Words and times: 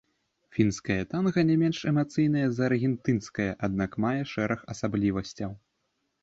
Фінскае 0.55 1.01
танга 1.11 1.43
не 1.49 1.57
менш 1.63 1.77
эмацыйнае 1.91 2.45
за 2.61 2.63
аргентынскае, 2.69 3.47
аднак 3.69 3.91
мае 4.07 4.23
шэраг 4.33 4.65
асаблівасцяў. 4.77 5.55